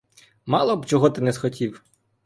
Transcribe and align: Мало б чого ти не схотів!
Мало 0.45 0.77
б 0.77 0.85
чого 0.85 1.09
ти 1.09 1.21
не 1.21 1.33
схотів! 1.33 1.83